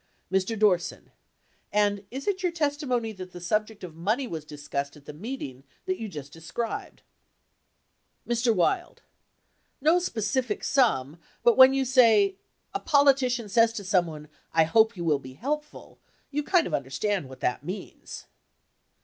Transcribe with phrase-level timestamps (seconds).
[0.31, 0.57] Mr.
[0.57, 1.09] Dorset.
[1.71, 5.05] And is it your testimony that the subject of money w T as discussed at
[5.05, 7.03] the meeting that you just described?
[8.27, 8.51] Mr.
[8.51, 9.03] Wild.
[9.79, 12.37] No specific sum, but when you say,
[12.73, 15.99] "a politician says to someone, I hope you will be helpful,"
[16.31, 18.25] you kind of understand what that means.